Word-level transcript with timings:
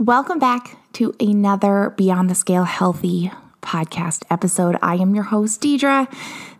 Welcome 0.00 0.38
back 0.38 0.78
to 0.94 1.14
another 1.20 1.92
Beyond 1.94 2.30
the 2.30 2.34
Scale 2.34 2.64
Healthy 2.64 3.30
podcast 3.60 4.24
episode. 4.30 4.78
I 4.80 4.94
am 4.94 5.14
your 5.14 5.24
host, 5.24 5.60
Deidre. 5.60 6.10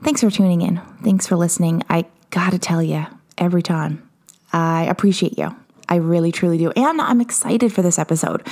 Thanks 0.02 0.20
for 0.20 0.30
tuning 0.30 0.60
in. 0.60 0.78
Thanks 1.02 1.26
for 1.26 1.36
listening. 1.36 1.82
I 1.88 2.04
gotta 2.28 2.58
tell 2.58 2.82
you, 2.82 3.06
every 3.38 3.62
time, 3.62 4.06
I 4.52 4.84
appreciate 4.84 5.38
you. 5.38 5.56
I 5.88 5.94
really, 5.94 6.32
truly 6.32 6.58
do. 6.58 6.70
And 6.72 7.00
I'm 7.00 7.22
excited 7.22 7.72
for 7.72 7.80
this 7.80 7.98
episode 7.98 8.46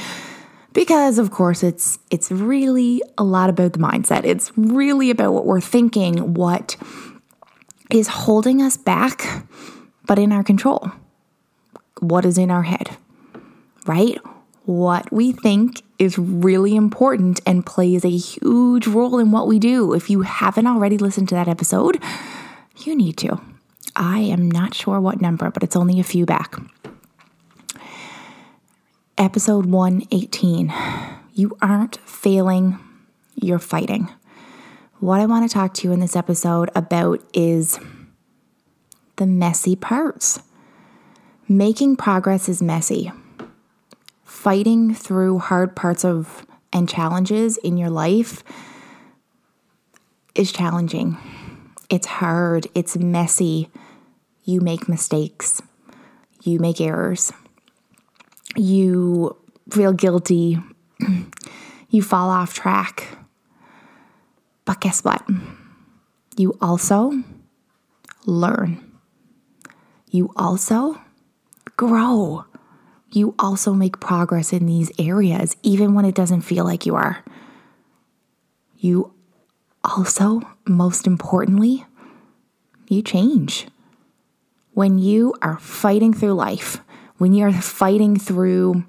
because 0.72 1.18
of 1.18 1.30
course 1.30 1.62
it's 1.62 1.98
it's 2.10 2.30
really 2.32 3.02
a 3.18 3.24
lot 3.24 3.50
about 3.50 3.74
the 3.74 3.80
mindset. 3.80 4.24
It's 4.24 4.56
really 4.56 5.10
about 5.10 5.34
what 5.34 5.44
we're 5.44 5.60
thinking, 5.60 6.32
what 6.32 6.76
is 7.90 8.08
holding 8.08 8.62
us 8.62 8.78
back, 8.78 9.44
but 10.06 10.18
in 10.18 10.32
our 10.32 10.42
control. 10.42 10.90
What 12.00 12.24
is 12.24 12.38
in 12.38 12.50
our 12.50 12.62
head, 12.62 12.96
right? 13.86 14.18
What 14.68 15.10
we 15.10 15.32
think 15.32 15.80
is 15.98 16.18
really 16.18 16.76
important 16.76 17.40
and 17.46 17.64
plays 17.64 18.04
a 18.04 18.10
huge 18.10 18.86
role 18.86 19.18
in 19.18 19.30
what 19.30 19.46
we 19.46 19.58
do. 19.58 19.94
If 19.94 20.10
you 20.10 20.20
haven't 20.20 20.66
already 20.66 20.98
listened 20.98 21.30
to 21.30 21.34
that 21.36 21.48
episode, 21.48 21.98
you 22.76 22.94
need 22.94 23.16
to. 23.16 23.40
I 23.96 24.18
am 24.18 24.50
not 24.50 24.74
sure 24.74 25.00
what 25.00 25.22
number, 25.22 25.50
but 25.50 25.62
it's 25.62 25.74
only 25.74 25.98
a 25.98 26.04
few 26.04 26.26
back. 26.26 26.56
Episode 29.16 29.64
118 29.64 30.70
You 31.32 31.56
aren't 31.62 31.96
failing, 32.04 32.78
you're 33.36 33.58
fighting. 33.58 34.10
What 35.00 35.22
I 35.22 35.24
want 35.24 35.48
to 35.48 35.54
talk 35.54 35.72
to 35.74 35.88
you 35.88 35.94
in 35.94 36.00
this 36.00 36.14
episode 36.14 36.68
about 36.74 37.22
is 37.32 37.80
the 39.16 39.24
messy 39.24 39.76
parts. 39.76 40.40
Making 41.48 41.96
progress 41.96 42.50
is 42.50 42.60
messy. 42.60 43.10
Fighting 44.38 44.94
through 44.94 45.40
hard 45.40 45.74
parts 45.74 46.04
of 46.04 46.46
and 46.72 46.88
challenges 46.88 47.56
in 47.56 47.76
your 47.76 47.90
life 47.90 48.44
is 50.36 50.52
challenging. 50.52 51.16
It's 51.90 52.06
hard, 52.06 52.68
it's 52.72 52.96
messy. 52.96 53.68
You 54.44 54.60
make 54.60 54.88
mistakes, 54.88 55.60
you 56.44 56.60
make 56.60 56.80
errors, 56.80 57.32
you 58.54 59.36
feel 59.70 59.92
guilty, 59.92 60.62
you 61.90 62.00
fall 62.00 62.30
off 62.30 62.54
track. 62.54 63.18
But 64.64 64.80
guess 64.80 65.02
what? 65.02 65.28
You 66.36 66.56
also 66.60 67.24
learn. 68.24 69.00
You 70.12 70.30
also 70.36 71.00
grow. 71.76 72.44
You 73.10 73.34
also 73.38 73.72
make 73.72 74.00
progress 74.00 74.52
in 74.52 74.66
these 74.66 74.92
areas, 74.98 75.56
even 75.62 75.94
when 75.94 76.04
it 76.04 76.14
doesn't 76.14 76.42
feel 76.42 76.64
like 76.64 76.84
you 76.84 76.94
are. 76.94 77.24
You 78.76 79.12
also, 79.82 80.42
most 80.66 81.06
importantly, 81.06 81.86
you 82.88 83.02
change. 83.02 83.66
When 84.72 84.98
you 84.98 85.34
are 85.42 85.58
fighting 85.58 86.12
through 86.12 86.34
life, 86.34 86.78
when 87.16 87.32
you're 87.32 87.52
fighting 87.52 88.18
through 88.18 88.84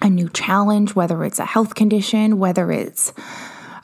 a 0.00 0.08
new 0.08 0.28
challenge, 0.28 0.94
whether 0.94 1.24
it's 1.24 1.38
a 1.38 1.44
health 1.44 1.74
condition, 1.74 2.38
whether 2.38 2.70
it's 2.70 3.12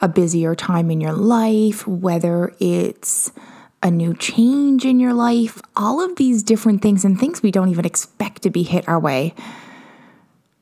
a 0.00 0.08
busier 0.08 0.54
time 0.54 0.90
in 0.90 1.00
your 1.00 1.12
life, 1.12 1.86
whether 1.86 2.54
it's 2.58 3.32
a 3.82 3.90
new 3.90 4.14
change 4.14 4.84
in 4.84 5.00
your 5.00 5.12
life, 5.12 5.60
all 5.76 6.00
of 6.00 6.16
these 6.16 6.42
different 6.42 6.82
things 6.82 7.04
and 7.04 7.18
things 7.18 7.42
we 7.42 7.50
don't 7.50 7.68
even 7.68 7.84
expect 7.84 8.42
to 8.42 8.50
be 8.50 8.62
hit 8.62 8.88
our 8.88 9.00
way. 9.00 9.34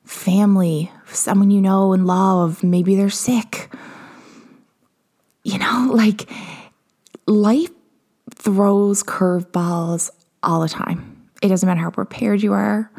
Family, 0.03 0.91
someone 1.07 1.51
you 1.51 1.61
know 1.61 1.93
and 1.93 2.07
love, 2.07 2.63
maybe 2.63 2.95
they're 2.95 3.09
sick. 3.09 3.71
You 5.43 5.59
know, 5.59 5.89
like 5.93 6.29
life 7.27 7.69
throws 8.33 9.03
curveballs 9.03 10.09
all 10.41 10.61
the 10.61 10.69
time. 10.69 11.29
It 11.41 11.49
doesn't 11.49 11.67
matter 11.67 11.81
how 11.81 11.91
prepared 11.91 12.41
you 12.41 12.53
are. 12.53 12.91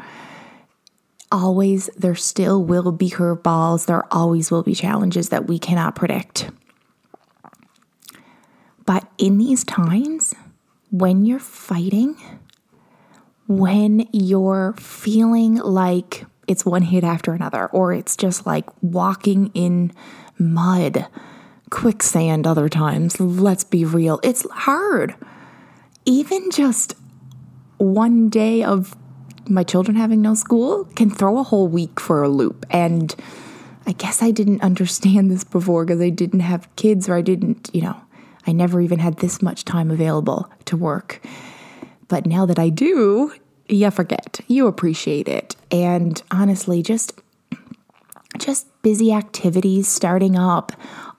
Always, 1.31 1.89
there 1.97 2.15
still 2.15 2.63
will 2.63 2.91
be 2.91 3.09
curveballs. 3.09 3.87
There 3.87 4.05
always 4.13 4.51
will 4.51 4.63
be 4.63 4.75
challenges 4.75 5.29
that 5.29 5.47
we 5.47 5.57
cannot 5.57 5.95
predict. 5.95 6.49
But 8.85 9.09
in 9.17 9.37
these 9.37 9.63
times, 9.63 10.33
when 10.91 11.25
you're 11.25 11.39
fighting, 11.39 12.15
when 13.47 14.07
you're 14.11 14.73
feeling 14.73 15.55
like 15.55 16.25
it's 16.47 16.65
one 16.65 16.81
hit 16.81 17.03
after 17.03 17.33
another, 17.33 17.67
or 17.67 17.93
it's 17.93 18.15
just 18.15 18.45
like 18.45 18.65
walking 18.81 19.51
in 19.53 19.91
mud, 20.37 21.07
quicksand 21.69 22.45
other 22.45 22.67
times, 22.69 23.19
let's 23.19 23.63
be 23.63 23.85
real, 23.85 24.19
it's 24.23 24.49
hard. 24.49 25.15
Even 26.05 26.51
just 26.51 26.95
one 27.77 28.29
day 28.29 28.63
of 28.63 28.95
my 29.47 29.63
children 29.63 29.97
having 29.97 30.21
no 30.21 30.33
school 30.33 30.85
can 30.95 31.09
throw 31.09 31.37
a 31.37 31.43
whole 31.43 31.67
week 31.67 31.99
for 31.99 32.23
a 32.23 32.29
loop. 32.29 32.65
And 32.69 33.15
I 33.85 33.91
guess 33.93 34.21
I 34.21 34.31
didn't 34.31 34.61
understand 34.63 35.31
this 35.31 35.43
before 35.43 35.85
because 35.85 36.01
I 36.01 36.09
didn't 36.09 36.41
have 36.41 36.73
kids 36.75 37.09
or 37.09 37.15
I 37.15 37.21
didn't, 37.21 37.69
you 37.73 37.81
know, 37.81 37.99
I 38.45 38.51
never 38.51 38.81
even 38.81 38.99
had 38.99 39.17
this 39.17 39.41
much 39.41 39.65
time 39.65 39.89
available 39.91 40.49
to 40.65 40.77
work. 40.77 41.25
But 42.07 42.25
now 42.25 42.45
that 42.45 42.59
I 42.59 42.69
do, 42.69 43.33
you 43.67 43.89
forget. 43.91 44.39
You 44.47 44.67
appreciate 44.67 45.27
it. 45.27 45.55
And 45.71 46.21
honestly, 46.31 46.83
just 46.83 47.19
just 48.39 48.67
busy 48.81 49.13
activities 49.13 49.87
starting 49.87 50.35
up, 50.37 50.71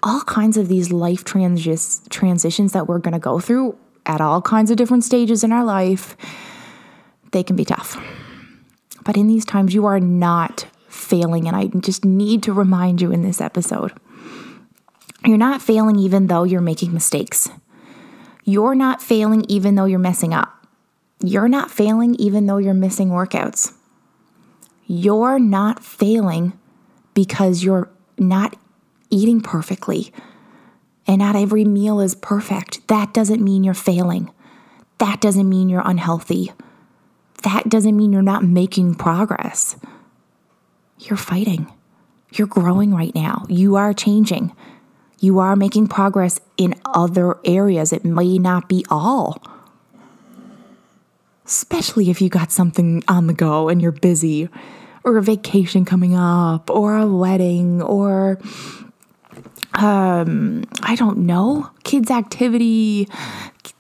all 0.03 0.21
kinds 0.23 0.57
of 0.57 0.69
these 0.69 0.93
life 0.93 1.25
transis- 1.25 2.07
transitions 2.09 2.73
that 2.73 2.89
we're 2.89 2.99
going 2.99 3.13
to 3.13 3.21
go 3.21 3.39
through 3.39 3.77
at 4.05 4.21
all 4.21 4.43
kinds 4.43 4.71
of 4.71 4.77
different 4.77 5.05
stages 5.05 5.45
in 5.45 5.53
our 5.53 5.65
life, 5.65 6.17
they 7.33 7.43
can 7.43 7.57
be 7.57 7.65
tough. 7.65 7.97
But 9.05 9.17
in 9.17 9.27
these 9.29 9.45
times, 9.45 9.75
you 9.75 9.87
are 9.87 10.01
not 10.01 10.67
failing. 10.89 11.47
And 11.49 11.57
I 11.57 11.67
just 11.81 12.05
need 12.05 12.43
to 12.45 12.53
remind 12.53 13.01
you 13.01 13.13
in 13.13 13.23
this 13.23 13.41
episode 13.41 13.93
you're 15.25 15.39
not 15.39 15.63
failing 15.63 15.97
even 15.97 16.27
though 16.27 16.45
you're 16.45 16.61
making 16.61 16.93
mistakes. 16.93 17.49
You're 18.45 18.75
not 18.75 19.03
failing 19.03 19.45
even 19.49 19.75
though 19.75 19.87
you're 19.87 19.99
messing 19.99 20.35
up. 20.35 20.67
You're 21.23 21.49
not 21.49 21.71
failing 21.71 22.15
even 22.17 22.47
though 22.47 22.59
you're 22.59 22.75
missing 22.75 23.09
workouts. 23.09 23.73
You're 24.87 25.39
not 25.39 25.83
failing 25.83 26.53
because 27.15 27.65
you're 27.65 27.89
not 28.19 28.57
eating 29.11 29.41
perfectly 29.41 30.13
and 31.07 31.19
not 31.19 31.37
every 31.37 31.65
meal 31.65 32.01
is 32.01 32.15
perfect. 32.15 32.87
That 32.89 33.13
doesn't 33.15 33.43
mean 33.43 33.65
you're 33.65 33.75
failing. 33.75 34.31
That 34.99 35.21
doesn't 35.21 35.49
mean 35.49 35.69
you're 35.69 35.83
unhealthy. 35.85 36.53
That 37.43 37.69
doesn't 37.69 37.97
mean 37.97 38.13
you're 38.13 38.23
not 38.23 38.45
making 38.45 38.95
progress. 38.95 39.77
You're 40.99 41.17
fighting. 41.17 41.73
You're 42.33 42.47
growing 42.47 42.95
right 42.95 43.15
now. 43.15 43.45
You 43.49 43.77
are 43.77 43.93
changing 43.93 44.55
you 45.25 45.39
are 45.39 45.57
making 45.57 45.89
progress 45.89 46.39
in 46.57 46.75
other 46.85 47.37
areas. 47.45 47.93
It 47.93 48.05
may 48.05 48.39
not 48.39 48.69
be 48.69 48.85
all. 48.91 49.43
Especially 51.47 52.11
if 52.11 52.23
you 52.23 52.29
got 52.29 52.53
something 52.53 53.03
on 53.09 53.27
the 53.27 53.33
go 53.33 53.69
and 53.69 53.83
you're 53.83 53.93
busy, 53.93 54.49
or 55.03 55.17
a 55.17 55.23
vacation 55.23 55.85
coming 55.85 56.15
up, 56.15 56.71
or 56.71 56.97
a 56.97 57.07
wedding, 57.07 57.83
or 57.83 58.39
um, 59.75 60.65
I 60.83 60.95
don't 60.95 61.19
know, 61.19 61.71
kids' 61.83 62.11
activity, 62.11 63.09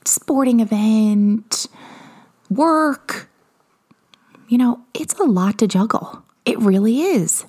sporting 0.04 0.60
event, 0.60 1.66
work. 2.50 3.30
You 4.48 4.58
know, 4.58 4.80
it's 4.92 5.14
a 5.14 5.24
lot 5.24 5.58
to 5.58 5.66
juggle. 5.66 6.22
It 6.44 6.58
really 6.58 7.00
is. 7.00 7.46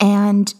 And 0.00 0.52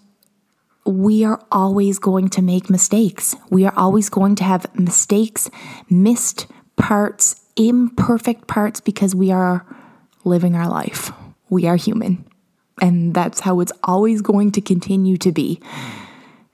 we 0.86 1.24
are 1.24 1.40
always 1.50 1.98
going 1.98 2.28
to 2.30 2.42
make 2.42 2.70
mistakes. 2.70 3.34
We 3.50 3.64
are 3.64 3.76
always 3.76 4.08
going 4.08 4.36
to 4.36 4.44
have 4.44 4.72
mistakes, 4.78 5.50
missed 5.90 6.46
parts, 6.76 7.40
imperfect 7.56 8.46
parts 8.46 8.80
because 8.80 9.14
we 9.14 9.30
are 9.30 9.66
living 10.24 10.54
our 10.54 10.68
life. 10.68 11.12
We 11.48 11.66
are 11.66 11.76
human. 11.76 12.24
And 12.80 13.14
that's 13.14 13.40
how 13.40 13.60
it's 13.60 13.72
always 13.82 14.20
going 14.20 14.52
to 14.52 14.60
continue 14.60 15.16
to 15.18 15.32
be. 15.32 15.60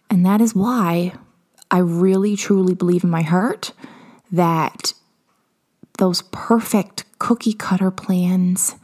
And 0.09 0.25
that 0.25 0.41
is 0.41 0.55
why 0.55 1.13
I 1.71 1.79
really 1.79 2.37
truly 2.37 2.75
believe 2.75 3.03
in 3.03 3.11
my 3.11 3.23
heart 3.23 3.73
that 4.31 4.95
those 5.99 6.23
perfect 6.31 7.05
cookie 7.19 7.55
cutter 7.55 7.91
plans 7.91 8.77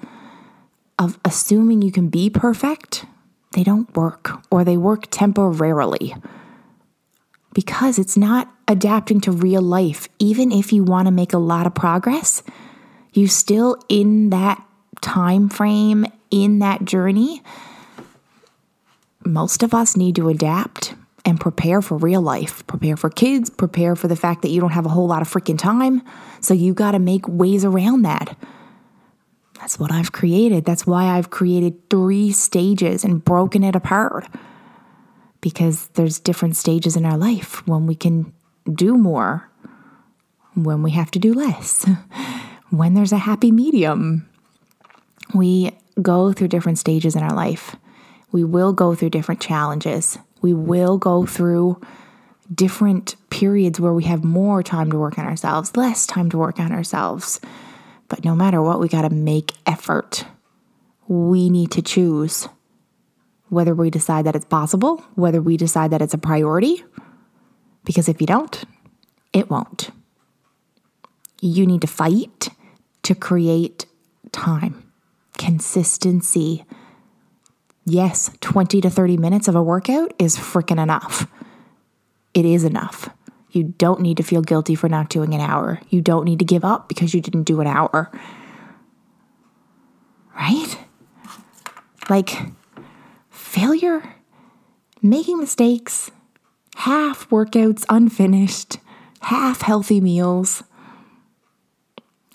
of 0.98 1.18
assuming 1.24 1.82
you 1.82 1.92
can 1.92 2.08
be 2.08 2.28
perfect 2.28 3.06
they 3.52 3.64
don't 3.64 3.94
work 3.96 4.30
or 4.50 4.64
they 4.64 4.76
work 4.76 5.06
temporarily 5.10 6.14
because 7.54 7.98
it's 7.98 8.16
not 8.16 8.52
adapting 8.66 9.20
to 9.22 9.32
real 9.32 9.62
life. 9.62 10.08
Even 10.18 10.52
if 10.52 10.72
you 10.72 10.84
want 10.84 11.06
to 11.06 11.12
make 11.12 11.32
a 11.32 11.38
lot 11.38 11.66
of 11.66 11.74
progress, 11.74 12.42
you 13.12 13.26
still 13.26 13.76
in 13.88 14.30
that 14.30 14.62
time 15.00 15.48
frame, 15.48 16.06
in 16.30 16.58
that 16.58 16.84
journey, 16.84 17.42
most 19.24 19.62
of 19.62 19.74
us 19.74 19.96
need 19.96 20.16
to 20.16 20.28
adapt 20.28 20.94
and 21.24 21.40
prepare 21.40 21.82
for 21.82 21.96
real 21.98 22.22
life, 22.22 22.66
prepare 22.66 22.96
for 22.96 23.10
kids, 23.10 23.50
prepare 23.50 23.96
for 23.96 24.08
the 24.08 24.16
fact 24.16 24.42
that 24.42 24.48
you 24.48 24.60
don't 24.60 24.70
have 24.70 24.86
a 24.86 24.90
whole 24.90 25.06
lot 25.06 25.22
of 25.22 25.28
freaking 25.28 25.58
time. 25.58 26.02
So 26.40 26.54
you 26.54 26.74
got 26.74 26.92
to 26.92 26.98
make 26.98 27.26
ways 27.26 27.64
around 27.64 28.02
that. 28.02 28.36
That's 29.68 29.78
what 29.78 29.92
I've 29.92 30.12
created. 30.12 30.64
That's 30.64 30.86
why 30.86 31.18
I've 31.18 31.28
created 31.28 31.90
three 31.90 32.32
stages 32.32 33.04
and 33.04 33.22
broken 33.22 33.62
it 33.62 33.76
apart. 33.76 34.26
Because 35.42 35.88
there's 35.88 36.18
different 36.18 36.56
stages 36.56 36.96
in 36.96 37.04
our 37.04 37.18
life 37.18 37.66
when 37.68 37.86
we 37.86 37.94
can 37.94 38.32
do 38.72 38.96
more, 38.96 39.50
when 40.54 40.82
we 40.82 40.92
have 40.92 41.10
to 41.10 41.18
do 41.18 41.34
less, 41.34 41.84
when 42.70 42.94
there's 42.94 43.12
a 43.12 43.18
happy 43.18 43.50
medium. 43.50 44.26
We 45.34 45.72
go 46.00 46.32
through 46.32 46.48
different 46.48 46.78
stages 46.78 47.14
in 47.14 47.22
our 47.22 47.34
life. 47.34 47.76
We 48.32 48.44
will 48.44 48.72
go 48.72 48.94
through 48.94 49.10
different 49.10 49.42
challenges. 49.42 50.16
We 50.40 50.54
will 50.54 50.96
go 50.96 51.26
through 51.26 51.78
different 52.54 53.16
periods 53.28 53.78
where 53.78 53.92
we 53.92 54.04
have 54.04 54.24
more 54.24 54.62
time 54.62 54.90
to 54.92 54.98
work 54.98 55.18
on 55.18 55.26
ourselves, 55.26 55.76
less 55.76 56.06
time 56.06 56.30
to 56.30 56.38
work 56.38 56.58
on 56.58 56.72
ourselves. 56.72 57.38
But 58.08 58.24
no 58.24 58.34
matter 58.34 58.62
what, 58.62 58.80
we 58.80 58.88
got 58.88 59.02
to 59.02 59.10
make 59.10 59.52
effort. 59.66 60.24
We 61.06 61.50
need 61.50 61.70
to 61.72 61.82
choose 61.82 62.48
whether 63.48 63.74
we 63.74 63.90
decide 63.90 64.26
that 64.26 64.36
it's 64.36 64.44
possible, 64.44 65.04
whether 65.14 65.40
we 65.40 65.56
decide 65.56 65.90
that 65.90 66.02
it's 66.02 66.14
a 66.14 66.18
priority. 66.18 66.84
Because 67.84 68.08
if 68.08 68.20
you 68.20 68.26
don't, 68.26 68.64
it 69.32 69.48
won't. 69.48 69.90
You 71.40 71.66
need 71.66 71.80
to 71.82 71.86
fight 71.86 72.48
to 73.02 73.14
create 73.14 73.86
time, 74.32 74.90
consistency, 75.38 76.64
yes, 77.88 78.30
20 78.40 78.80
to 78.82 78.90
30 78.90 79.16
minutes 79.16 79.48
of 79.48 79.54
a 79.54 79.62
workout 79.62 80.12
is 80.18 80.36
freaking 80.36 80.82
enough. 80.82 81.26
It 82.34 82.44
is 82.44 82.64
enough. 82.64 83.08
You 83.50 83.74
don't 83.78 84.00
need 84.00 84.16
to 84.18 84.22
feel 84.22 84.42
guilty 84.42 84.74
for 84.74 84.88
not 84.88 85.08
doing 85.08 85.34
an 85.34 85.40
hour. 85.40 85.80
You 85.88 86.00
don't 86.00 86.24
need 86.24 86.38
to 86.40 86.44
give 86.44 86.64
up 86.64 86.88
because 86.88 87.14
you 87.14 87.20
didn't 87.20 87.44
do 87.44 87.60
an 87.60 87.66
hour. 87.66 88.10
Right? 90.34 90.78
Like, 92.08 92.30
failure, 93.30 94.14
making 95.02 95.38
mistakes, 95.38 96.10
half 96.76 97.28
workouts 97.30 97.84
unfinished, 97.88 98.78
half 99.20 99.62
healthy 99.62 100.00
meals. 100.00 100.62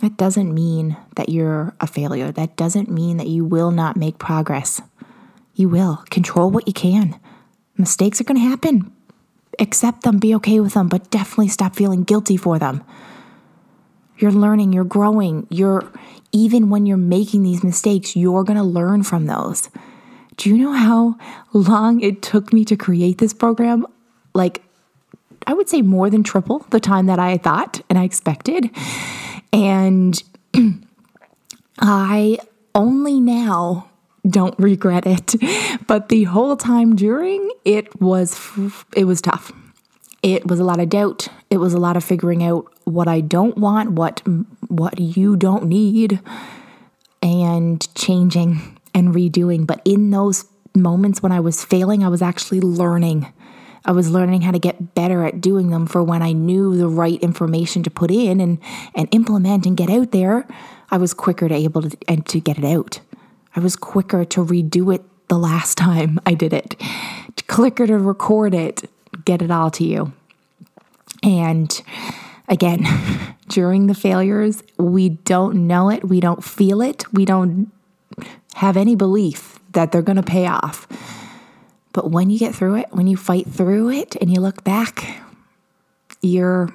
That 0.01 0.18
doesn't 0.18 0.54
mean 0.54 0.98
that 1.15 1.30
you're 1.30 1.74
a 1.80 1.88
failure. 1.88 2.31
That 2.31 2.57
doesn't 2.57 2.92
mean 2.92 3.18
that 3.18 3.27
you 3.27 3.45
will 3.45 3.71
not 3.71 3.95
make 3.95 4.19
progress. 4.19 4.81
You 5.56 5.69
will. 5.69 6.04
Control 6.10 6.51
what 6.51 6.68
you 6.68 6.74
can. 6.74 7.19
Mistakes 7.77 8.19
are 8.19 8.25
going 8.25 8.39
to 8.39 8.48
happen. 8.48 8.93
Accept 9.60 10.04
them, 10.04 10.18
be 10.18 10.34
okay 10.36 10.60
with 10.60 10.74
them, 10.74 10.88
but 10.88 11.10
definitely 11.12 11.48
stop 11.48 11.76
feeling 11.76 12.04
guilty 12.04 12.38
for 12.38 12.60
them. 12.60 12.84
You're 14.18 14.32
learning, 14.32 14.74
you're 14.74 14.84
growing, 14.84 15.48
you're 15.50 15.92
even 16.32 16.70
when 16.70 16.86
you're 16.86 16.98
making 16.98 17.44
these 17.44 17.64
mistakes, 17.64 18.16
you're 18.16 18.44
going 18.44 18.58
to 18.58 18.64
learn 18.64 19.04
from 19.04 19.28
those. 19.28 19.70
Do 20.38 20.50
you 20.50 20.58
know 20.58 20.74
how 20.74 21.18
long 21.54 22.02
it 22.02 22.22
took 22.22 22.52
me 22.52 22.66
to 22.66 22.76
create 22.76 23.20
this 23.20 23.34
program? 23.34 23.86
Like, 24.34 24.64
I 25.46 25.54
would 25.54 25.70
say 25.70 25.82
more 25.82 26.10
than 26.10 26.24
triple 26.24 26.66
the 26.70 26.80
time 26.80 27.06
that 27.06 27.20
I 27.20 27.38
thought 27.38 27.82
and 27.90 28.00
I 28.00 28.04
expected. 28.04 28.72
And 29.52 30.22
I 31.80 32.40
only 32.74 33.20
now 33.20 33.90
don't 34.28 34.58
regret 34.60 35.06
it. 35.06 35.36
But 35.88 36.10
the 36.10 36.24
whole 36.24 36.56
time 36.56 36.96
during, 36.96 37.52
it 37.66 38.02
was 38.02 38.40
it 38.96 39.04
was 39.04 39.22
tough. 39.22 39.52
It 40.22 40.48
was 40.48 40.60
a 40.60 40.64
lot 40.64 40.80
of 40.80 40.90
doubt. 40.90 41.28
It 41.50 41.58
was 41.58 41.74
a 41.74 41.78
lot 41.78 41.98
of 41.98 42.04
figuring 42.04 42.42
out 42.42 42.66
what 42.86 43.08
I 43.08 43.20
don't 43.20 43.58
want, 43.58 43.92
what 43.92 44.22
what 44.70 45.00
you 45.00 45.36
don't 45.36 45.66
need, 45.66 46.22
and 47.22 47.94
changing 47.96 48.80
and 48.94 49.14
redoing. 49.14 49.68
But 49.68 49.81
in 49.84 50.12
those 50.12 50.46
moments 50.75 51.22
when 51.22 51.31
I 51.31 51.42
was 51.42 51.64
failing, 51.64 52.04
I 52.04 52.08
was 52.08 52.22
actually 52.22 52.62
learning. 52.62 53.31
I 53.86 53.92
was 53.92 54.10
learning 54.10 54.42
how 54.42 54.52
to 54.52 54.60
get 54.60 54.96
better 54.96 55.25
at 55.25 55.42
doing 55.42 55.70
them 55.70 55.86
for 55.86 56.02
when 56.02 56.22
I 56.22 56.31
knew 56.31 56.78
the 56.78 56.88
right 56.88 57.20
information 57.22 57.84
to 57.84 57.90
put 57.90 58.12
in 58.12 58.40
and, 58.40 58.60
and 58.96 59.10
implement 59.12 59.66
and 59.66 59.75
get 59.75 59.90
out 59.90 60.12
there. 60.12 60.48
I 60.90 60.98
was 60.98 61.14
quicker 61.14 61.50
to 61.50 61.56
able 61.56 61.81
to, 61.81 61.98
and 62.08 62.25
to 62.28 62.40
get 62.40 62.58
it 62.58 62.64
out. 62.64 63.02
I 63.56 63.60
was 63.60 63.76
quicker 63.76 64.26
to 64.26 64.44
redo 64.44 64.94
it 64.94 65.04
the 65.28 65.38
last 65.38 65.78
time 65.78 66.20
I 66.26 66.34
did 66.34 66.54
it, 66.54 66.76
quicker 67.48 67.86
to 67.88 67.98
record 67.98 68.54
it, 68.54 68.90
get 69.26 69.42
it 69.42 69.52
all 69.52 69.70
to 69.72 69.84
you. 69.84 70.14
And 71.22 71.82
again, 72.48 72.86
during 73.48 73.88
the 73.88 73.94
failures, 73.94 74.64
we 74.78 75.10
don't 75.10 75.68
know 75.68 75.90
it, 75.90 76.08
we 76.08 76.20
don't 76.20 76.44
feel 76.44 76.82
it, 76.82 77.12
we 77.14 77.26
don't 77.26 77.72
have 78.56 78.78
any 78.78 78.96
belief 78.96 79.60
that 79.74 79.92
they're 79.92 80.02
going 80.02 80.18
to 80.18 80.24
pay 80.24 80.48
off. 80.48 80.88
But 81.94 82.10
when 82.10 82.30
you 82.30 82.40
get 82.40 82.56
through 82.56 82.76
it, 82.76 82.88
when 82.92 83.08
you 83.08 83.18
fight 83.18 83.48
through 83.48 83.90
it 83.92 84.16
and 84.16 84.32
you 84.32 84.42
look 84.42 84.64
back, 84.64 85.22
you're 86.22 86.70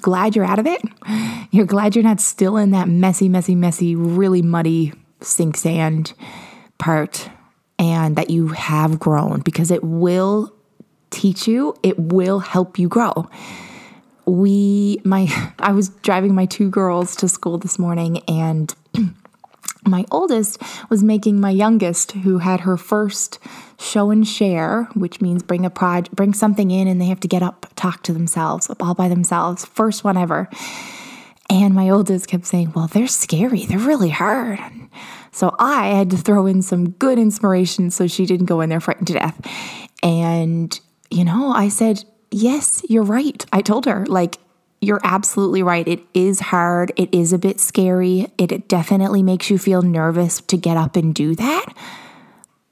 glad 0.00 0.34
you're 0.34 0.44
out 0.44 0.58
of 0.58 0.66
it. 0.66 0.82
You're 1.50 1.66
glad 1.66 1.94
you're 1.94 2.02
not 2.02 2.20
still 2.20 2.56
in 2.56 2.70
that 2.70 2.88
messy, 2.88 3.28
messy, 3.28 3.54
messy, 3.54 3.94
really 3.94 4.40
muddy 4.40 4.94
sink 5.22 5.56
sand 5.56 6.12
part 6.78 7.30
and 7.78 8.16
that 8.16 8.30
you 8.30 8.48
have 8.48 8.98
grown 8.98 9.40
because 9.40 9.70
it 9.70 9.82
will 9.82 10.52
teach 11.10 11.46
you, 11.46 11.74
it 11.82 11.98
will 11.98 12.40
help 12.40 12.78
you 12.78 12.88
grow. 12.88 13.28
We, 14.26 15.00
my, 15.04 15.28
I 15.58 15.72
was 15.72 15.88
driving 15.88 16.34
my 16.34 16.46
two 16.46 16.70
girls 16.70 17.16
to 17.16 17.28
school 17.28 17.58
this 17.58 17.78
morning 17.78 18.18
and 18.28 18.74
my 19.86 20.04
oldest 20.10 20.62
was 20.90 21.02
making 21.02 21.40
my 21.40 21.50
youngest, 21.50 22.12
who 22.12 22.38
had 22.38 22.60
her 22.60 22.76
first 22.76 23.38
show 23.78 24.10
and 24.10 24.26
share, 24.26 24.84
which 24.94 25.20
means 25.20 25.42
bring 25.42 25.64
a 25.64 25.70
prod, 25.70 26.10
bring 26.12 26.34
something 26.34 26.70
in, 26.70 26.86
and 26.86 27.00
they 27.00 27.06
have 27.06 27.20
to 27.20 27.28
get 27.28 27.42
up, 27.42 27.66
talk 27.74 28.02
to 28.04 28.12
themselves, 28.12 28.70
all 28.80 28.94
by 28.94 29.08
themselves. 29.08 29.64
First 29.64 30.04
one 30.04 30.16
ever. 30.16 30.48
And 31.52 31.74
my 31.74 31.90
oldest 31.90 32.28
kept 32.28 32.46
saying, 32.46 32.72
Well, 32.74 32.86
they're 32.86 33.06
scary. 33.06 33.66
They're 33.66 33.78
really 33.78 34.08
hard. 34.08 34.58
So 35.32 35.54
I 35.58 35.88
had 35.88 36.08
to 36.10 36.16
throw 36.16 36.46
in 36.46 36.62
some 36.62 36.92
good 36.92 37.18
inspiration 37.18 37.90
so 37.90 38.06
she 38.06 38.24
didn't 38.24 38.46
go 38.46 38.62
in 38.62 38.70
there 38.70 38.80
frightened 38.80 39.08
to 39.08 39.12
death. 39.12 39.38
And, 40.02 40.78
you 41.10 41.26
know, 41.26 41.52
I 41.52 41.68
said, 41.68 42.04
Yes, 42.30 42.82
you're 42.88 43.02
right. 43.02 43.44
I 43.52 43.60
told 43.60 43.84
her, 43.84 44.06
like, 44.06 44.38
you're 44.80 45.00
absolutely 45.04 45.62
right. 45.62 45.86
It 45.86 46.00
is 46.14 46.40
hard. 46.40 46.90
It 46.96 47.12
is 47.12 47.34
a 47.34 47.38
bit 47.38 47.60
scary. 47.60 48.32
It 48.38 48.66
definitely 48.66 49.22
makes 49.22 49.50
you 49.50 49.58
feel 49.58 49.82
nervous 49.82 50.40
to 50.40 50.56
get 50.56 50.78
up 50.78 50.96
and 50.96 51.14
do 51.14 51.34
that. 51.34 51.66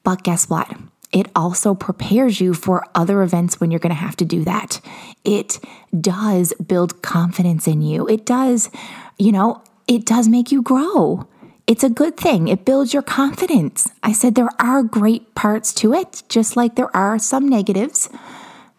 But 0.04 0.22
guess 0.22 0.48
what? 0.48 0.74
It 1.12 1.28
also 1.34 1.74
prepares 1.74 2.40
you 2.40 2.54
for 2.54 2.86
other 2.94 3.22
events 3.22 3.60
when 3.60 3.70
you're 3.70 3.80
going 3.80 3.94
to 3.94 4.00
have 4.00 4.16
to 4.16 4.24
do 4.24 4.44
that. 4.44 4.80
It 5.24 5.58
does 5.98 6.52
build 6.54 7.02
confidence 7.02 7.66
in 7.66 7.82
you. 7.82 8.08
It 8.08 8.24
does, 8.24 8.70
you 9.18 9.32
know, 9.32 9.62
it 9.88 10.06
does 10.06 10.28
make 10.28 10.52
you 10.52 10.62
grow. 10.62 11.26
It's 11.66 11.82
a 11.82 11.90
good 11.90 12.16
thing. 12.16 12.48
It 12.48 12.64
builds 12.64 12.94
your 12.94 13.02
confidence. 13.02 13.88
I 14.02 14.12
said 14.12 14.34
there 14.34 14.50
are 14.60 14.82
great 14.82 15.34
parts 15.34 15.74
to 15.74 15.94
it, 15.94 16.22
just 16.28 16.56
like 16.56 16.76
there 16.76 16.94
are 16.96 17.18
some 17.18 17.48
negatives, 17.48 18.08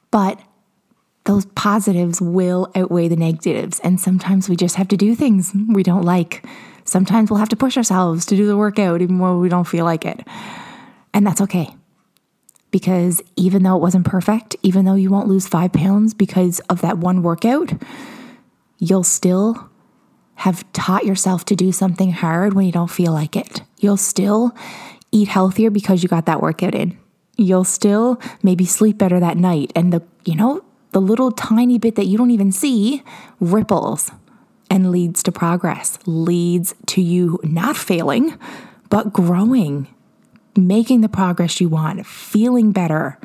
but 0.10 0.40
those 1.26 1.46
positives 1.48 2.22
will 2.22 2.72
outweigh 2.76 3.10
the 3.10 3.16
negatives. 3.16 3.80
And 3.82 4.00
sometimes 4.00 4.48
we 4.50 4.56
just 4.56 4.76
have 4.76 4.88
to 4.90 4.98
do 4.98 5.16
things 5.16 5.54
we 5.70 5.84
don't 5.84 6.04
like. 6.04 6.46
Sometimes 6.86 7.30
we'll 7.30 7.40
have 7.40 7.50
to 7.50 7.56
push 7.56 7.78
ourselves 7.78 8.26
to 8.26 8.36
do 8.36 8.48
the 8.48 8.58
workout 8.58 9.02
even 9.02 9.20
when 9.20 9.40
we 9.40 9.50
don't 9.50 9.68
feel 9.68 9.86
like 9.86 10.06
it. 10.06 10.26
And 11.14 11.28
that's 11.28 11.42
okay 11.42 11.76
because 12.72 13.22
even 13.36 13.63
though 13.63 13.75
it 13.75 13.82
wasn't 13.82 14.06
perfect, 14.06 14.56
even 14.63 14.86
though 14.86 14.96
you 14.96 15.10
won't 15.10 15.28
lose 15.28 15.48
five 15.48 15.74
pounds 15.74 16.13
because 16.13 16.60
of 16.62 16.82
that 16.82 16.98
one 16.98 17.22
workout, 17.22 17.74
you'll 18.80 19.04
still 19.04 19.70
have 20.36 20.70
taught 20.74 21.06
yourself 21.06 21.46
to 21.46 21.56
do 21.56 21.72
something 21.72 22.12
hard 22.12 22.54
when 22.54 22.66
you 22.66 22.72
don't 22.72 22.90
feel 22.90 23.12
like 23.12 23.36
it. 23.36 23.62
You'll 23.78 23.98
still 23.98 24.56
eat 25.12 25.28
healthier 25.28 25.70
because 25.70 26.01
you 26.01 26.10
got 26.10 26.25
that 26.25 26.42
workout 26.42 26.74
in. 26.74 26.98
You'll 27.38 27.66
still 27.66 28.20
maybe 28.42 28.66
sleep 28.66 28.98
better 28.98 29.20
that 29.20 29.38
night. 29.38 29.72
And 29.75 29.92
the, 29.94 30.01
you 30.25 30.36
know, 30.36 30.63
the 30.92 31.01
little 31.01 31.32
tiny 31.32 31.78
bit 31.78 31.96
that 31.96 32.06
you 32.06 32.18
don't 32.18 32.32
even 32.32 32.51
see 32.51 33.04
ripples 33.40 34.12
and 34.70 34.92
leads 34.92 35.22
to 35.24 35.32
progress, 35.32 36.00
leads 36.06 36.74
to 36.88 37.01
you 37.01 37.40
not 37.44 37.75
failing, 37.75 38.38
but 38.90 39.13
growing 39.13 39.88
making 40.55 41.01
the 41.01 41.10
progress 41.10 41.62
you 41.62 41.70
want, 41.70 42.05
feeling 42.05 42.72
better, 42.72 43.20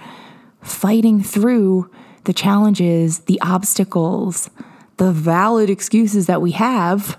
fighting 0.63 1.23
through 1.23 1.91
the 2.25 2.33
challenges, 2.33 3.21
the 3.21 3.41
obstacles, 3.41 4.51
the 4.97 5.13
valid 5.13 5.71
excuses 5.71 6.27
that 6.27 6.43
we 6.43 6.53
have 6.53 7.19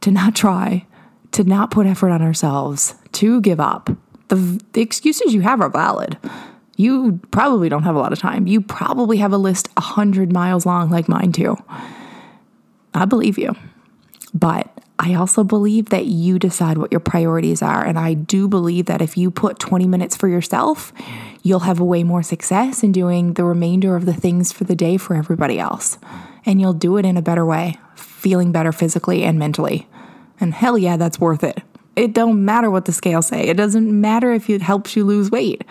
to 0.00 0.10
not 0.10 0.34
try, 0.34 0.86
to 1.32 1.44
not 1.44 1.70
put 1.70 1.86
effort 1.86 2.10
on 2.10 2.22
ourselves, 2.22 2.94
to 3.12 3.40
give 3.40 3.60
up. 3.60 3.90
The, 4.28 4.60
the 4.72 4.80
excuses 4.80 5.34
you 5.34 5.42
have 5.42 5.60
are 5.60 5.68
valid. 5.68 6.18
You 6.76 7.20
probably 7.30 7.68
don't 7.68 7.82
have 7.82 7.94
a 7.94 7.98
lot 7.98 8.12
of 8.12 8.18
time. 8.18 8.46
You 8.46 8.60
probably 8.60 9.18
have 9.18 9.32
a 9.32 9.38
list 9.38 9.68
100 9.76 10.32
miles 10.32 10.64
long, 10.64 10.90
like 10.90 11.08
mine, 11.08 11.32
too. 11.32 11.56
I 12.94 13.04
believe 13.04 13.38
you. 13.38 13.54
But 14.32 14.71
I 15.04 15.14
also 15.14 15.42
believe 15.42 15.88
that 15.88 16.06
you 16.06 16.38
decide 16.38 16.78
what 16.78 16.92
your 16.92 17.00
priorities 17.00 17.60
are. 17.60 17.84
And 17.84 17.98
I 17.98 18.14
do 18.14 18.46
believe 18.46 18.86
that 18.86 19.02
if 19.02 19.16
you 19.16 19.32
put 19.32 19.58
20 19.58 19.88
minutes 19.88 20.16
for 20.16 20.28
yourself, 20.28 20.92
you'll 21.42 21.60
have 21.60 21.80
way 21.80 22.04
more 22.04 22.22
success 22.22 22.84
in 22.84 22.92
doing 22.92 23.32
the 23.32 23.42
remainder 23.42 23.96
of 23.96 24.06
the 24.06 24.14
things 24.14 24.52
for 24.52 24.62
the 24.62 24.76
day 24.76 24.96
for 24.96 25.16
everybody 25.16 25.58
else. 25.58 25.98
And 26.46 26.60
you'll 26.60 26.72
do 26.72 26.98
it 26.98 27.04
in 27.04 27.16
a 27.16 27.22
better 27.22 27.44
way, 27.44 27.78
feeling 27.96 28.52
better 28.52 28.70
physically 28.70 29.24
and 29.24 29.40
mentally. 29.40 29.88
And 30.38 30.54
hell 30.54 30.78
yeah, 30.78 30.96
that's 30.96 31.18
worth 31.18 31.42
it. 31.42 31.62
It 31.96 32.12
don't 32.12 32.44
matter 32.44 32.70
what 32.70 32.84
the 32.84 32.92
scales 32.92 33.26
say. 33.26 33.48
It 33.48 33.56
doesn't 33.56 34.00
matter 34.00 34.32
if 34.32 34.48
it 34.48 34.62
helps 34.62 34.94
you 34.94 35.02
lose 35.02 35.32
weight. 35.32 35.64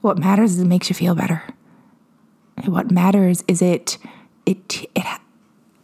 What 0.00 0.18
matters 0.18 0.54
is 0.54 0.60
it 0.62 0.66
makes 0.66 0.90
you 0.90 0.94
feel 0.94 1.14
better. 1.14 1.44
what 2.64 2.90
matters 2.90 3.44
is 3.46 3.62
it 3.62 3.96
it 4.44 4.90
it 4.96 5.06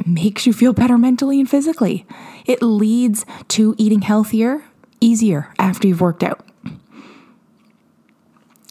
makes 0.05 0.47
you 0.47 0.53
feel 0.53 0.73
better 0.73 0.99
mentally 0.99 1.39
and 1.39 1.49
physically. 1.49 2.05
It 2.47 2.63
leads 2.63 3.25
to 3.49 3.75
eating 3.79 4.03
healthier, 4.03 4.65
easier 5.01 5.53
after 5.59 5.89
you've 5.89 6.01
worked 6.01 6.23
out. 6.23 6.45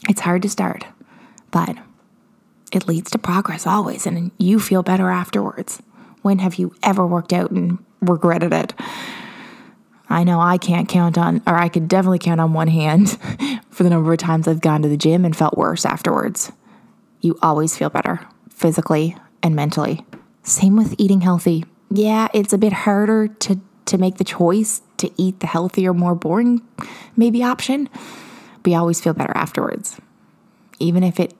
It's 0.08 0.20
hard 0.20 0.42
to 0.42 0.48
start, 0.48 0.84
but 1.50 1.76
it 2.72 2.88
leads 2.88 3.10
to 3.12 3.18
progress 3.18 3.66
always, 3.66 4.06
and 4.06 4.32
you 4.38 4.58
feel 4.58 4.82
better 4.82 5.10
afterwards. 5.10 5.82
When 6.22 6.38
have 6.38 6.56
you 6.56 6.74
ever 6.82 7.06
worked 7.06 7.32
out 7.32 7.50
and 7.50 7.78
regretted 8.00 8.52
it? 8.52 8.74
I 10.08 10.24
know 10.24 10.40
I 10.40 10.58
can't 10.58 10.88
count 10.88 11.16
on, 11.16 11.42
or 11.46 11.56
I 11.56 11.68
could 11.68 11.88
definitely 11.88 12.18
count 12.18 12.40
on 12.40 12.52
one 12.52 12.68
hand 12.68 13.10
for 13.70 13.82
the 13.82 13.90
number 13.90 14.12
of 14.12 14.18
times 14.18 14.46
I've 14.46 14.60
gone 14.60 14.82
to 14.82 14.88
the 14.88 14.96
gym 14.96 15.24
and 15.24 15.34
felt 15.34 15.56
worse 15.56 15.84
afterwards. 15.84 16.52
You 17.20 17.38
always 17.42 17.76
feel 17.76 17.88
better 17.88 18.20
physically 18.50 19.16
and 19.42 19.56
mentally. 19.56 20.04
Same 20.42 20.76
with 20.76 20.94
eating 20.98 21.20
healthy. 21.20 21.64
Yeah, 21.94 22.28
it's 22.32 22.52
a 22.52 22.58
bit 22.58 22.72
harder 22.72 23.28
to 23.28 23.60
to 23.84 23.98
make 23.98 24.16
the 24.16 24.24
choice 24.24 24.80
to 24.96 25.10
eat 25.20 25.40
the 25.40 25.46
healthier, 25.46 25.92
more 25.92 26.14
boring 26.14 26.62
maybe 27.16 27.42
option, 27.42 27.88
but 28.62 28.70
you 28.70 28.78
always 28.78 29.00
feel 29.00 29.12
better 29.12 29.36
afterwards. 29.36 30.00
Even 30.78 31.02
if 31.02 31.20
it 31.20 31.34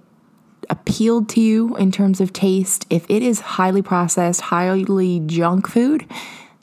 appealed 0.68 1.28
to 1.30 1.40
you 1.40 1.76
in 1.76 1.90
terms 1.90 2.20
of 2.20 2.32
taste, 2.32 2.84
if 2.90 3.06
it 3.08 3.22
is 3.22 3.40
highly 3.40 3.80
processed, 3.80 4.42
highly 4.42 5.20
junk 5.20 5.68
food, 5.68 6.06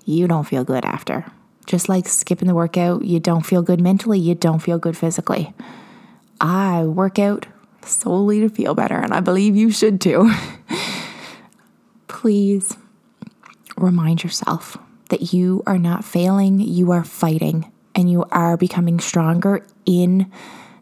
you 0.05 0.27
don't 0.27 0.45
feel 0.47 0.63
good 0.63 0.85
after. 0.85 1.25
Just 1.65 1.89
like 1.89 2.07
skipping 2.07 2.47
the 2.47 2.55
workout, 2.55 3.05
you 3.05 3.19
don't 3.19 3.45
feel 3.45 3.61
good 3.61 3.81
mentally, 3.81 4.19
you 4.19 4.35
don't 4.35 4.59
feel 4.59 4.77
good 4.77 4.97
physically. 4.97 5.53
I 6.39 6.83
work 6.83 7.17
out 7.17 7.47
solely 7.83 8.41
to 8.41 8.49
feel 8.49 8.75
better, 8.75 8.97
and 8.97 9.13
I 9.13 9.21
believe 9.21 9.55
you 9.55 9.71
should 9.71 9.99
too. 9.99 10.31
please 12.07 12.75
remind 13.81 14.23
yourself 14.23 14.77
that 15.09 15.33
you 15.33 15.63
are 15.65 15.77
not 15.77 16.05
failing, 16.05 16.59
you 16.59 16.91
are 16.91 17.03
fighting, 17.03 17.71
and 17.95 18.09
you 18.09 18.25
are 18.31 18.57
becoming 18.57 18.99
stronger 18.99 19.65
in 19.85 20.31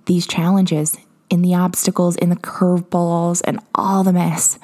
these 0.06 0.28
challenges, 0.28 0.98
in 1.30 1.42
the 1.42 1.56
obstacles, 1.56 2.16
in 2.16 2.30
the 2.30 2.36
curveballs, 2.36 3.42
and 3.46 3.60
all 3.74 4.04
the 4.04 4.14
mess. 4.14 4.60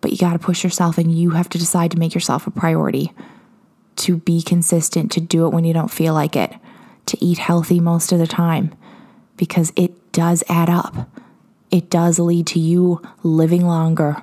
But 0.00 0.12
you 0.12 0.18
got 0.18 0.32
to 0.32 0.38
push 0.38 0.64
yourself, 0.64 0.98
and 0.98 1.16
you 1.16 1.30
have 1.30 1.48
to 1.50 1.58
decide 1.58 1.90
to 1.92 1.98
make 1.98 2.14
yourself 2.14 2.46
a 2.46 2.50
priority, 2.50 3.12
to 3.96 4.16
be 4.16 4.42
consistent, 4.42 5.12
to 5.12 5.20
do 5.20 5.46
it 5.46 5.52
when 5.52 5.64
you 5.64 5.72
don't 5.72 5.90
feel 5.90 6.14
like 6.14 6.36
it, 6.36 6.52
to 7.06 7.24
eat 7.24 7.38
healthy 7.38 7.80
most 7.80 8.12
of 8.12 8.18
the 8.18 8.26
time, 8.26 8.74
because 9.36 9.72
it 9.76 10.12
does 10.12 10.42
add 10.48 10.70
up. 10.70 11.10
It 11.70 11.90
does 11.90 12.18
lead 12.18 12.46
to 12.48 12.60
you 12.60 13.00
living 13.22 13.66
longer 13.66 14.22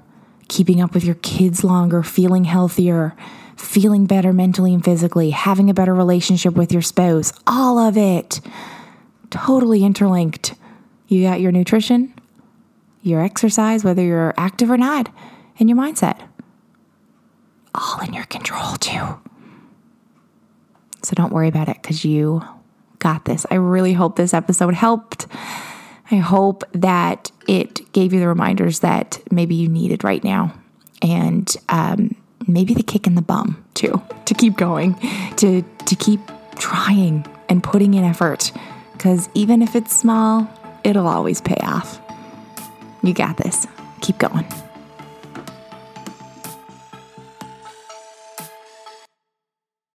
keeping 0.49 0.81
up 0.81 0.93
with 0.93 1.05
your 1.05 1.15
kids 1.15 1.63
longer, 1.63 2.03
feeling 2.03 2.43
healthier, 2.43 3.15
feeling 3.55 4.05
better 4.05 4.33
mentally 4.33 4.73
and 4.73 4.83
physically, 4.83 5.29
having 5.29 5.69
a 5.69 5.73
better 5.73 5.93
relationship 5.93 6.55
with 6.55 6.73
your 6.73 6.81
spouse, 6.81 7.31
all 7.47 7.77
of 7.77 7.95
it 7.95 8.41
totally 9.29 9.83
interlinked. 9.83 10.55
You 11.07 11.23
got 11.23 11.39
your 11.39 11.51
nutrition, 11.51 12.13
your 13.01 13.21
exercise, 13.21 13.83
whether 13.83 14.01
you're 14.01 14.33
active 14.37 14.69
or 14.69 14.77
not, 14.77 15.13
and 15.59 15.69
your 15.69 15.77
mindset. 15.77 16.19
All 17.73 17.99
in 18.01 18.13
your 18.13 18.25
control, 18.25 18.75
too. 18.75 19.19
So 21.03 21.13
don't 21.15 21.31
worry 21.31 21.47
about 21.47 21.69
it 21.69 21.81
because 21.81 22.03
you 22.03 22.43
got 22.97 23.25
this. 23.25 23.45
I 23.49 23.55
really 23.55 23.93
hope 23.93 24.15
this 24.15 24.33
episode 24.33 24.73
helped. 24.73 25.27
I 26.11 26.15
hope 26.17 26.63
that 26.73 27.31
it 27.47 27.91
gave 27.93 28.13
you 28.13 28.19
the 28.19 28.27
reminders 28.27 28.79
that 28.79 29.19
maybe 29.31 29.55
you 29.55 29.69
needed 29.69 30.03
right 30.03 30.23
now. 30.23 30.53
And 31.01 31.55
um, 31.69 32.15
maybe 32.47 32.73
the 32.73 32.83
kick 32.83 33.07
in 33.07 33.15
the 33.15 33.21
bum 33.21 33.63
too, 33.73 34.01
to 34.25 34.33
keep 34.33 34.57
going, 34.57 34.95
to, 35.37 35.61
to 35.61 35.95
keep 35.95 36.19
trying 36.55 37.25
and 37.47 37.63
putting 37.63 37.93
in 37.93 38.03
effort. 38.03 38.51
Because 38.93 39.29
even 39.33 39.61
if 39.61 39.75
it's 39.75 39.95
small, 39.95 40.47
it'll 40.83 41.07
always 41.07 41.41
pay 41.41 41.57
off. 41.61 42.01
You 43.01 43.13
got 43.13 43.37
this. 43.37 43.65
Keep 44.01 44.17
going. 44.17 44.45